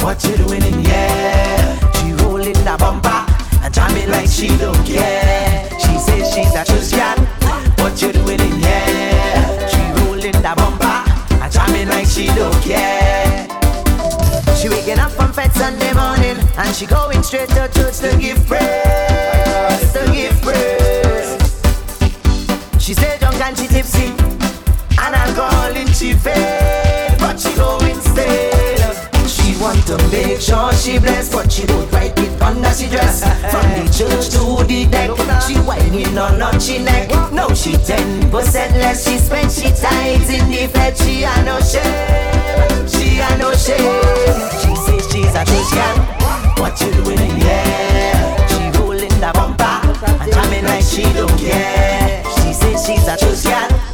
what 0.01 0.23
you 0.23 0.37
doing 0.37 0.63
in 0.63 0.85
here? 0.85 1.79
She 1.95 2.13
rolling 2.23 2.53
the 2.53 2.75
bumper 2.79 3.25
and 3.61 3.73
jamming 3.73 4.09
like 4.09 4.27
she 4.27 4.47
don't 4.57 4.85
care. 4.85 5.69
She 5.79 5.97
says 5.99 6.33
she's 6.33 6.55
a 6.55 6.63
church 6.65 6.91
girl, 6.91 7.25
what 7.77 8.01
you 8.01 8.11
doing 8.11 8.39
in 8.39 8.59
here? 8.61 9.69
She 9.69 9.81
rolling 10.01 10.31
the 10.31 10.53
bumper 10.57 11.03
and 11.41 11.51
jamming 11.51 11.87
like 11.89 12.07
she 12.07 12.27
don't 12.27 12.55
care. 12.63 13.47
She 14.59 14.69
waking 14.69 14.99
up 14.99 15.11
from 15.11 15.31
fed 15.33 15.51
Sunday 15.53 15.93
morning 15.93 16.37
and 16.57 16.75
she 16.75 16.85
going 16.85 17.21
straight 17.21 17.49
to 17.49 17.69
church 17.73 17.99
to 17.99 18.17
give 18.17 18.43
praise, 18.47 18.82
she 30.83 30.99
blessed, 30.99 31.31
but 31.31 31.49
she 31.49 31.65
don't 31.65 31.89
write 31.93 32.17
it 32.19 32.41
under 32.41 32.73
she 32.73 32.89
dress. 32.89 33.23
From 33.23 33.63
the 33.71 33.87
church 33.87 34.29
to 34.35 34.67
the 34.67 34.85
deck, 34.91 35.11
she 35.47 35.55
whining 35.63 36.17
on 36.17 36.41
on 36.41 36.59
she 36.59 36.79
neck. 36.83 37.09
No, 37.31 37.47
she 37.53 37.77
ten 37.77 38.29
percent 38.29 38.75
less. 38.75 39.07
She 39.07 39.17
spend 39.17 39.49
she 39.49 39.71
tides 39.71 40.29
in 40.29 40.49
the 40.49 40.67
fed. 40.67 40.97
She 40.97 41.23
a 41.23 41.31
no 41.47 41.61
shame, 41.61 42.87
she 42.91 43.19
a 43.23 43.37
no 43.37 43.53
shame. 43.55 43.95
She 44.59 44.75
says 44.75 45.07
she's 45.09 45.33
a 45.33 45.45
church 45.47 45.71
girl. 45.71 45.97
What 46.59 46.79
you 46.81 46.91
doing 46.91 47.19
in 47.19 47.35
here? 47.39 48.47
She 48.51 48.77
rolling 48.77 49.15
the 49.23 49.31
bumper 49.33 49.79
and 50.19 50.33
jamming 50.33 50.65
like 50.65 50.83
she 50.83 51.03
don't 51.13 51.31
care. 51.39 52.23
She 52.35 52.51
says 52.51 52.85
she's 52.85 53.07
a 53.07 53.15
church 53.15 53.43
girl. 53.45 53.92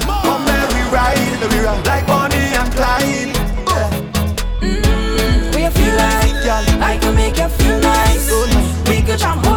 Come 0.00 0.44
we 0.74 0.82
ride, 0.94 1.40
we 1.50 1.60
like 1.86 2.06
Bonnie 2.06 2.36
and 2.36 2.72
Clyde. 2.72 3.34
Mm. 4.60 5.72
Feel 5.72 5.94
like, 5.96 6.82
I 6.82 6.98
can 7.00 7.14
make 7.14 7.38
you 7.38 7.48
feel 7.48 7.78
nice. 7.80 8.28
Oh, 8.30 8.84
we 8.88 9.02
could 9.02 9.18
jump. 9.18 9.47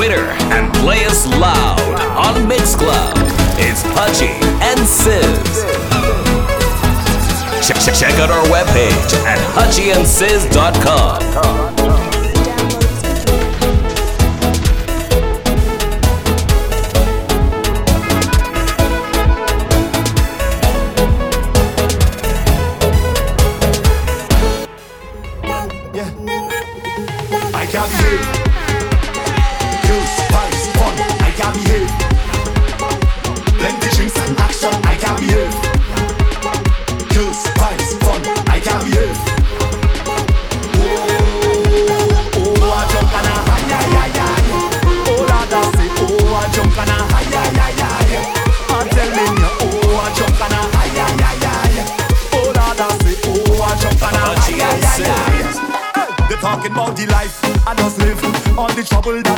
Twitter 0.00 0.32
and 0.54 0.72
play 0.76 1.04
us 1.04 1.26
loud 1.26 1.78
on 2.16 2.48
Mixcloud. 2.48 3.12
It's 3.58 3.82
Pudgy 3.82 4.32
and 4.64 4.80
Sizz. 4.80 5.64
Check, 7.68 7.76
check, 7.84 7.94
check 7.94 8.18
out 8.18 8.30
our 8.30 8.42
webpage 8.46 9.12
at 9.26 9.38
hutchyandsizz.com. 9.54 11.59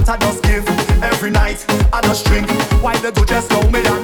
that 0.04 0.08
I 0.08 0.16
just 0.18 0.42
give 0.42 0.66
every 1.02 1.30
night. 1.30 1.64
I 1.92 2.00
just 2.02 2.26
drink. 2.26 2.48
Why 2.82 2.96
the 2.98 3.12
do 3.12 3.24
just 3.24 3.50
know 3.50 3.62
me? 3.70 4.01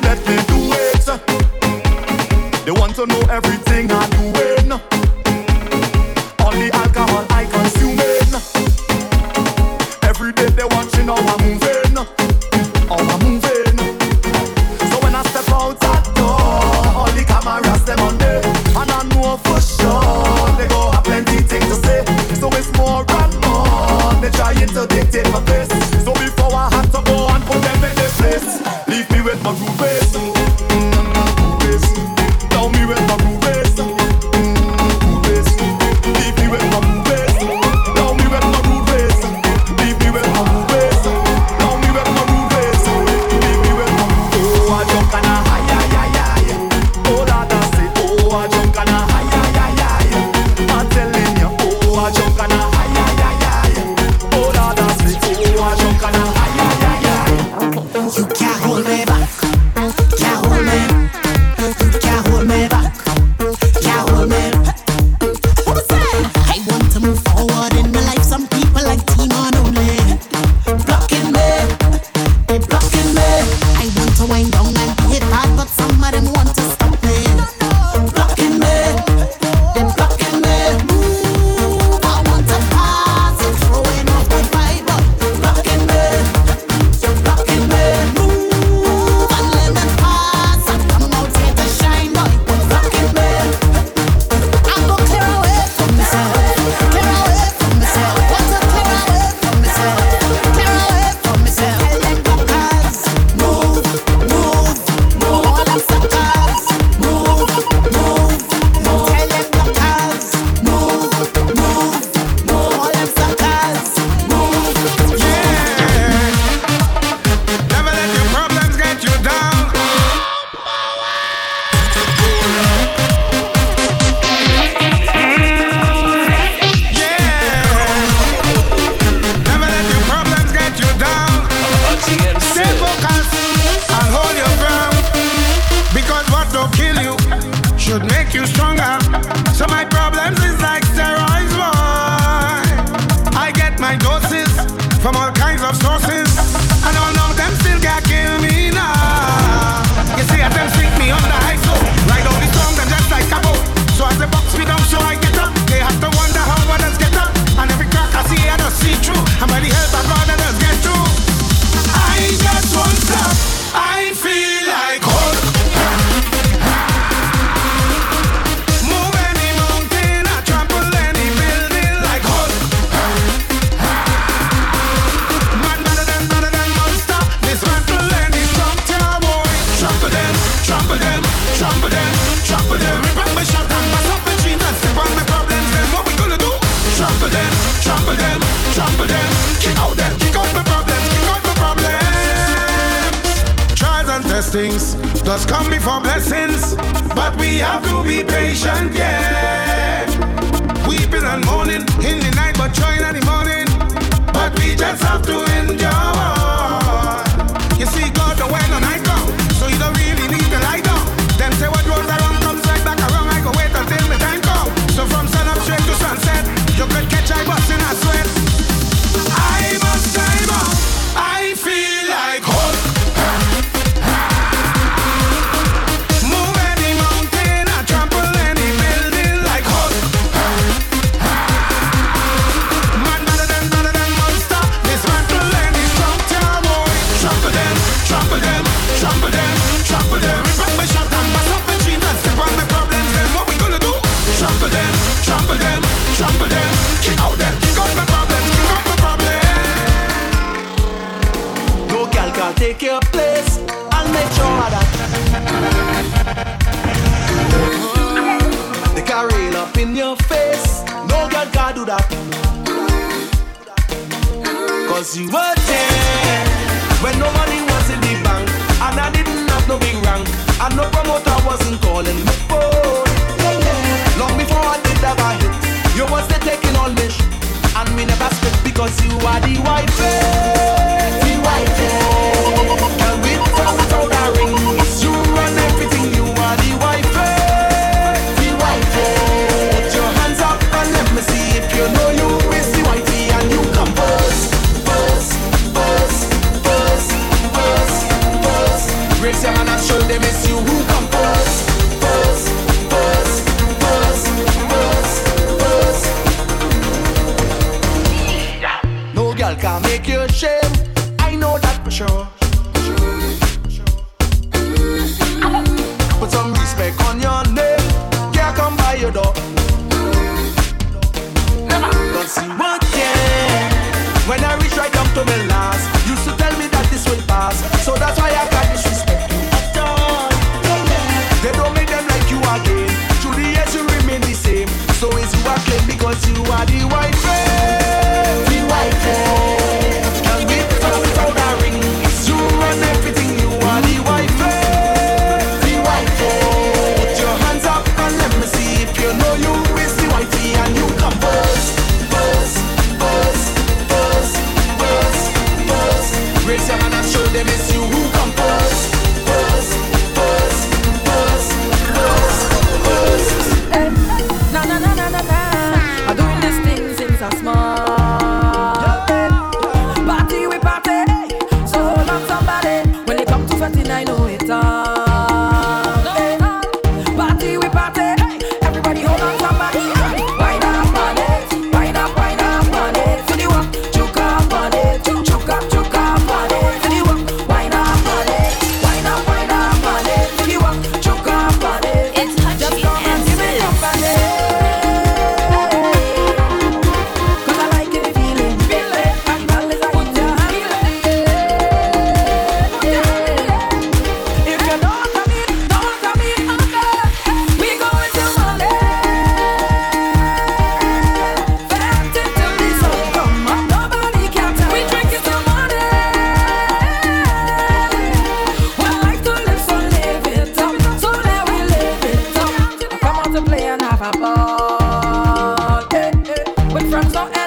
you 58.17 58.25
can't. 58.29 58.47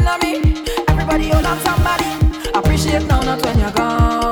on 0.07 0.19
me. 0.21 0.55
Everybody 0.87 1.29
hold 1.29 1.45
on 1.45 1.57
somebody. 1.59 2.05
Appreciate 2.53 3.05
now, 3.07 3.21
not 3.21 3.43
when 3.45 3.59
you're 3.59 3.71
gone. 3.71 4.30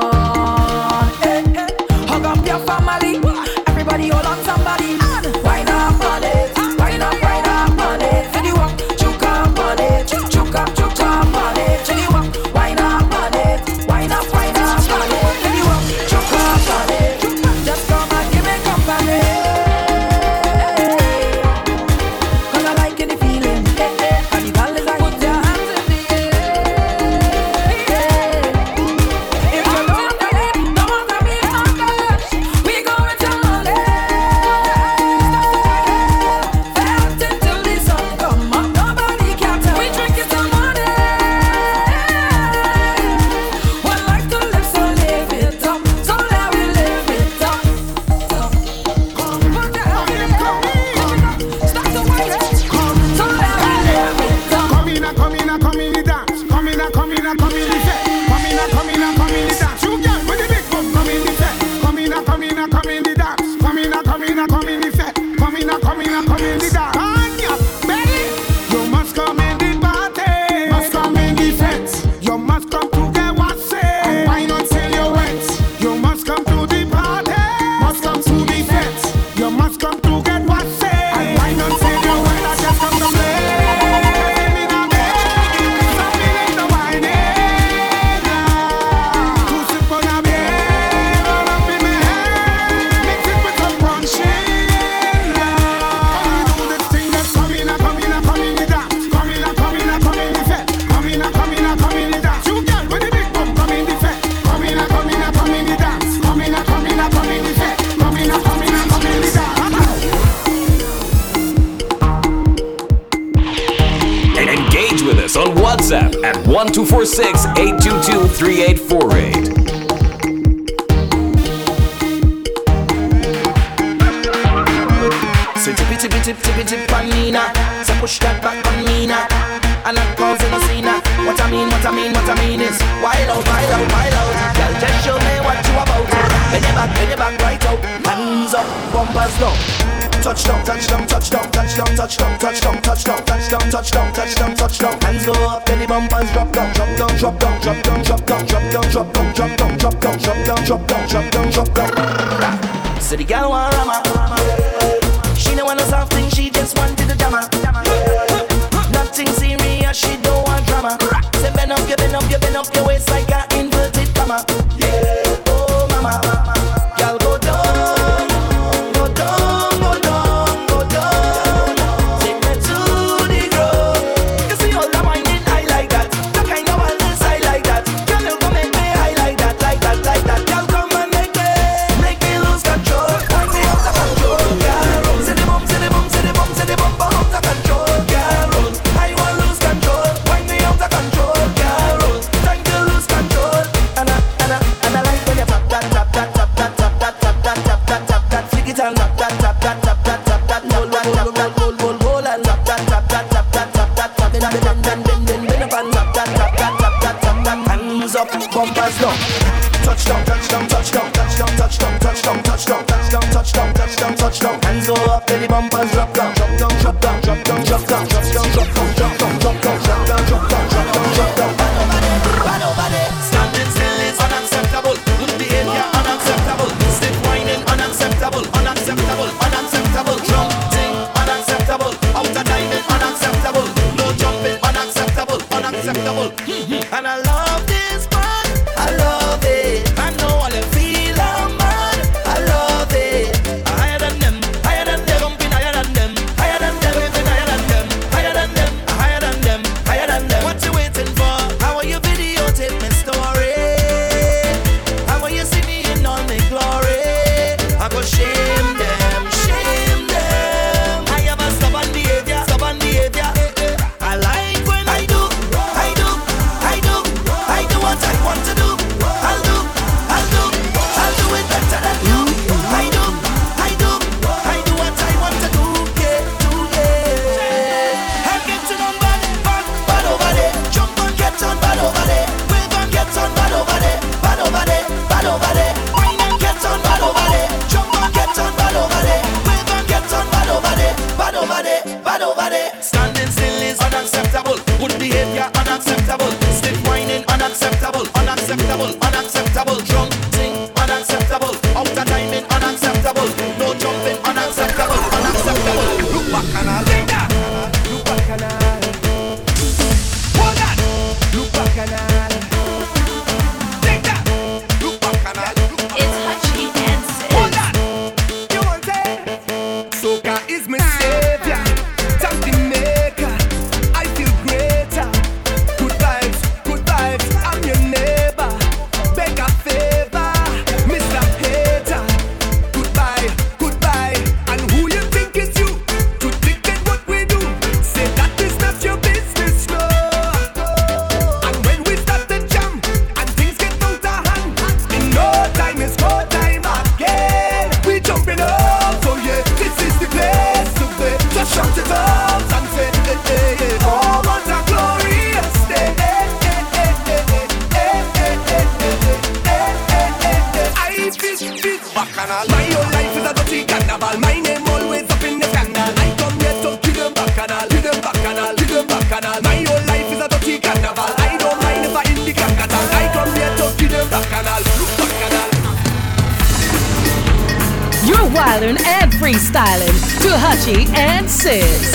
wildin' 378.40 378.80
and 378.86 379.12
freestyling 379.12 379.96
to 380.22 380.30
Hutchy 380.32 380.86
and 380.96 381.28
Sizz. 381.30 381.92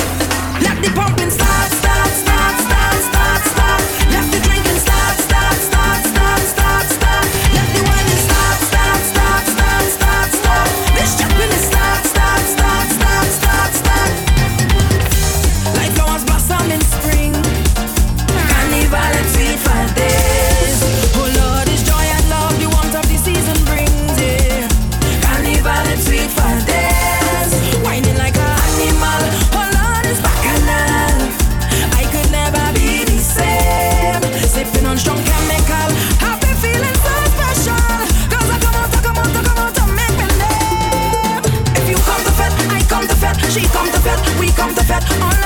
Let 0.62 0.80
the 0.84 0.92
pumping 0.94 1.32
start. 1.32 1.75
All 45.22 45.45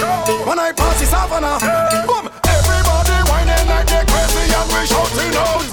When 0.00 0.58
I 0.58 0.72
pass 0.72 0.98
this 0.98 1.12
Havana, 1.12 1.58
boom, 2.06 2.30
everybody 2.48 3.16
whining 3.28 3.68
like 3.68 3.86
they're 3.86 4.04
crazy 4.06 4.54
and 4.54 4.68
we 4.72 4.86
shouting 4.86 5.36
out. 5.36 5.69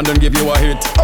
and 0.00 0.06
then 0.06 0.16
give 0.16 0.34
you 0.34 0.50
a 0.50 0.56
hit. 0.56 0.99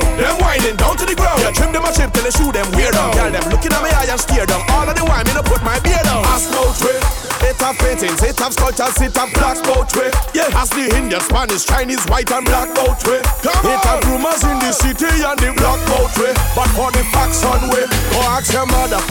Down. 0.00 0.16
Them 0.16 0.36
whining 0.40 0.76
down 0.76 0.96
to 0.96 1.04
the 1.06 1.14
ground. 1.14 1.40
Yeah, 1.40 1.52
trim 1.52 1.72
them 1.72 1.84
a 1.84 1.92
chip 1.92 2.12
till 2.12 2.24
they 2.24 2.30
shoot 2.30 2.52
them 2.52 2.66
weird 2.72 2.94
down. 2.94 3.12
Girl, 3.14 3.30
them 3.30 3.44
looking 3.50 3.72
at 3.72 3.82
me 3.82 3.90
eye 3.90 4.08
and 4.08 4.20
steer 4.20 4.46
down. 4.46 4.62
All 4.70 4.88
of 4.88 4.94
the 4.94 5.04
wine, 5.04 5.26
me 5.26 5.34
no 5.34 5.42
put 5.42 5.62
my 5.62 5.78
beard 5.80 6.02
down. 6.04 6.24
Ask 6.30 6.50
no 6.50 6.64
trick. 6.74 6.98
It 7.44 7.60
have 7.60 7.76
paintings, 7.76 8.22
it 8.22 8.38
have 8.38 8.54
sculptures, 8.54 8.96
it 9.02 9.14
have 9.16 9.30
black 9.34 9.60
way. 9.94 10.10
Yeah, 10.32 10.48
as 10.56 10.70
the 10.70 10.88
Indian, 10.96 11.20
Spanish, 11.20 11.66
Chinese, 11.66 12.02
white 12.08 12.30
and 12.32 12.46
black 12.46 12.72
way. 13.04 13.20
Come 13.44 13.66
it 13.68 13.84
have 13.84 14.04
rumors 14.08 14.42
in 14.44 14.58
the 14.64 14.72
city 14.72 15.12
and 15.20 15.38
the 15.38 15.52
black 15.52 15.80
way. 16.16 16.32
But 16.56 16.68
for 16.72 16.90
the 16.92 17.04
facts 17.12 17.44
on 17.44 17.68
way, 17.68 17.84
go 18.10 18.20
ask 18.32 18.52
your 18.52 18.66
mother. 18.66 19.02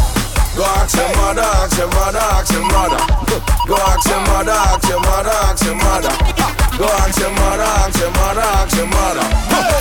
Go 0.56 0.64
ask 0.64 0.96
your 0.96 1.10
mother, 1.18 1.42
ask 1.42 1.78
your 1.78 1.88
mother, 1.88 2.20
ask 2.20 2.54
your 2.54 2.62
mother. 2.62 3.02
Go 3.66 3.76
ask 3.76 4.06
your 4.10 4.22
mother, 4.22 4.52
ask 4.54 4.88
your 4.88 5.00
mother, 5.00 5.34
ask 5.50 5.66
your 5.66 5.76
mother. 5.76 6.14
Go 6.78 6.86
ask 6.86 7.20
your 7.20 7.32
mother, 7.32 7.64
ask 7.64 8.00
your 8.00 8.12
mother, 8.12 8.42
ask 8.42 8.76
your 8.78 8.86
mother. 8.86 9.26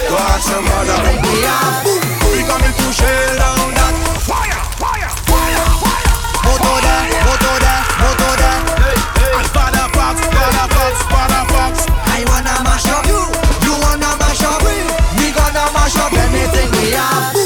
Go 0.09 0.17
ask 0.33 0.49
your 0.49 0.63
mother. 0.65 0.97
We 2.33 2.41
coming 2.49 2.73
to 2.73 2.89
shell 2.89 3.37
down 3.37 3.69
that 3.77 3.95
fire, 4.25 4.61
fire, 4.81 5.13
fire, 5.29 5.67
fire. 5.83 6.15
Motoda, 6.41 6.95
motoda, 7.29 7.75
motoda. 8.01 8.51
And 9.37 9.49
father 9.53 9.87
fox, 9.93 10.17
father 10.25 10.67
fox, 10.73 10.95
father 11.13 11.43
fox. 11.53 11.75
I 12.17 12.25
wanna 12.33 12.57
mash 12.65 12.89
up 12.89 13.05
you, 13.05 13.21
you 13.69 13.73
wanna 13.77 14.09
mash 14.17 14.41
up 14.41 14.63
we. 14.65 14.73
We 15.21 15.33
gonna 15.37 15.65
mash 15.77 15.97
up 16.01 16.13
anything 16.17 16.71
we 16.81 16.97
have. 16.97 17.42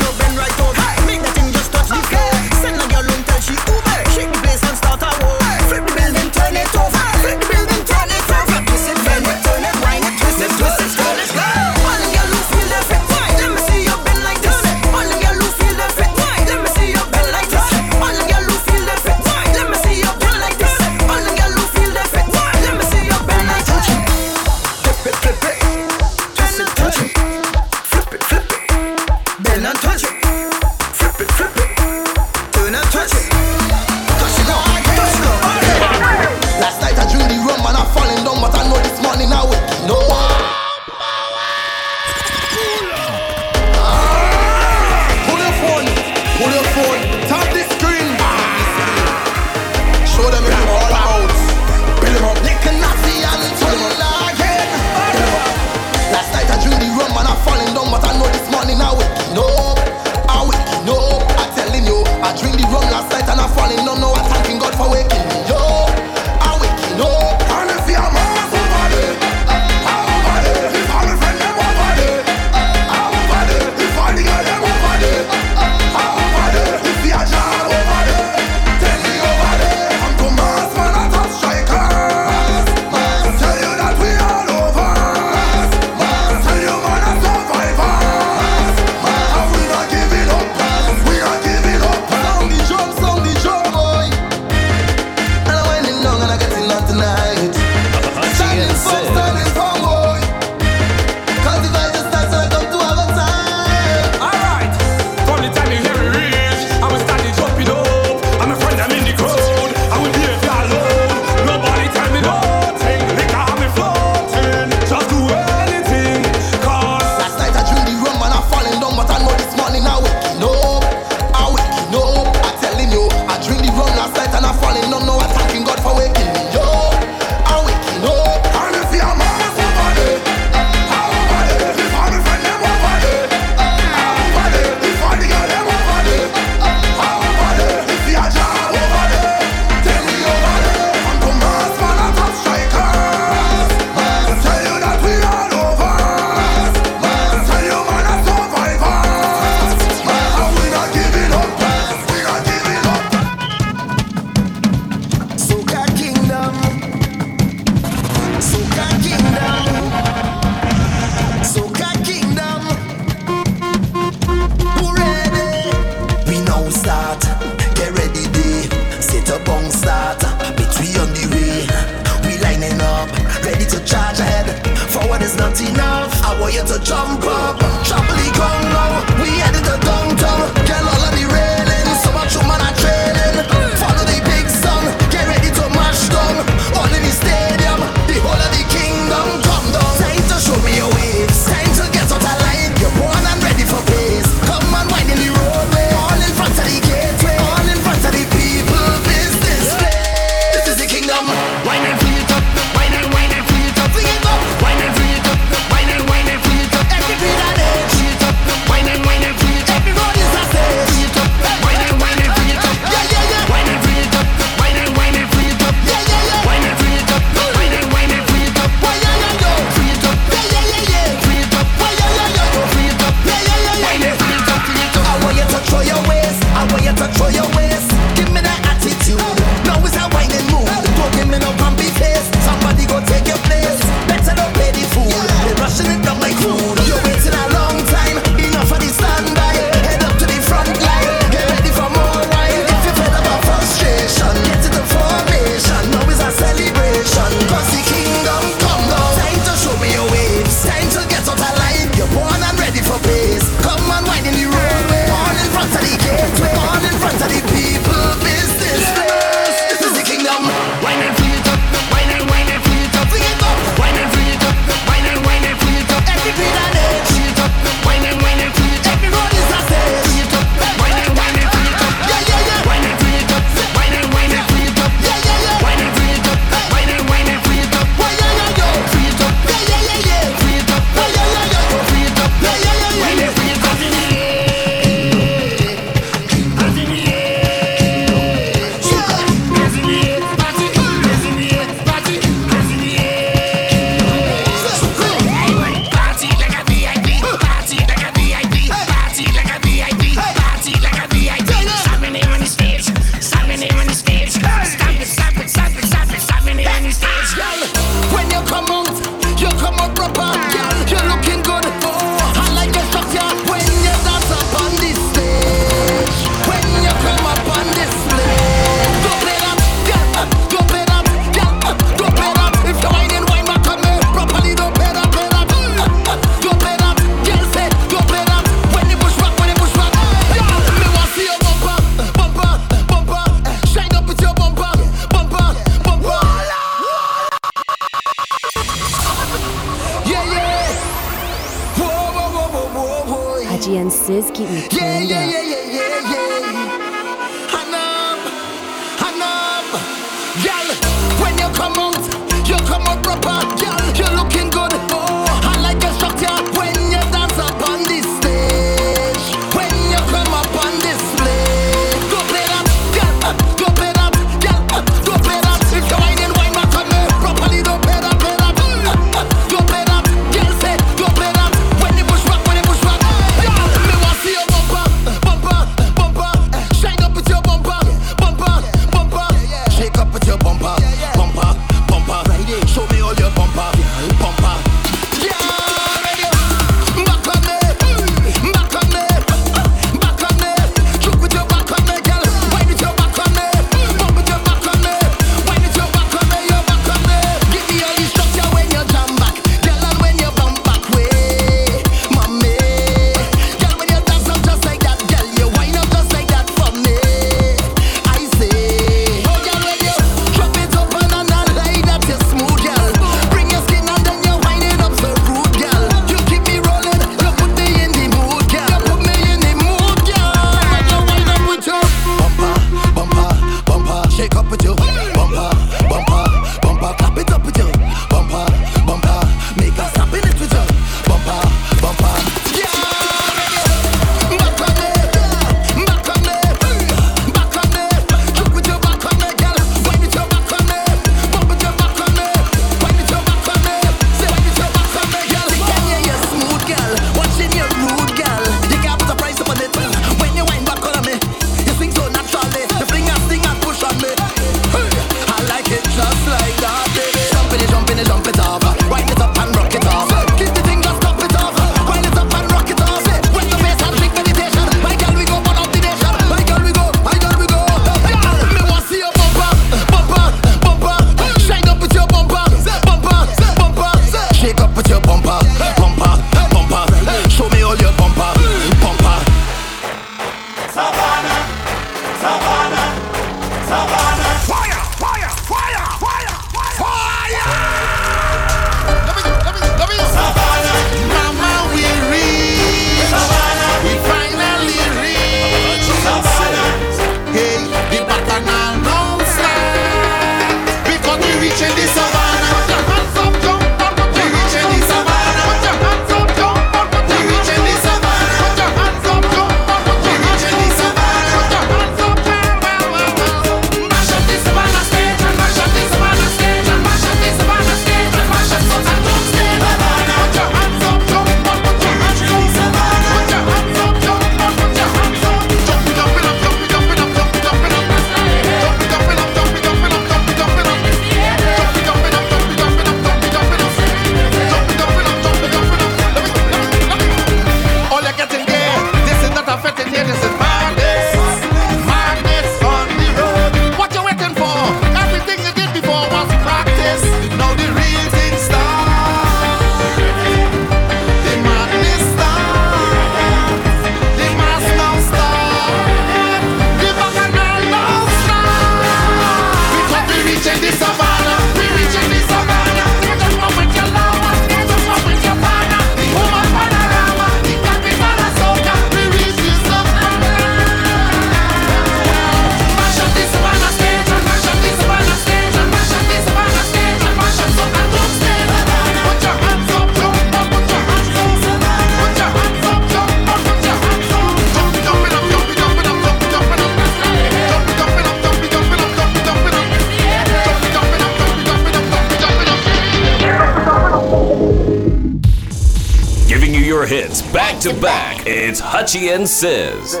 And 598.93 599.25
Sizz. 599.25 600.00